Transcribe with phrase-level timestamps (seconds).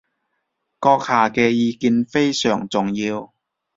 [0.79, 3.35] 閣下嘅意見非常重要